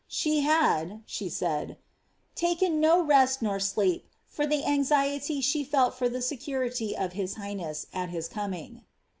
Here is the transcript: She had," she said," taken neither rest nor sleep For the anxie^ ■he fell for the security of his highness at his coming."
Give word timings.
She 0.07 0.39
had," 0.39 1.03
she 1.05 1.29
said," 1.29 1.77
taken 2.35 2.79
neither 2.79 3.03
rest 3.03 3.43
nor 3.43 3.59
sleep 3.59 4.07
For 4.27 4.47
the 4.47 4.63
anxie^ 4.63 5.17
■he 5.17 5.67
fell 5.67 5.91
for 5.91 6.09
the 6.09 6.23
security 6.23 6.97
of 6.97 7.13
his 7.13 7.35
highness 7.35 7.85
at 7.93 8.09
his 8.09 8.27
coming." 8.27 8.81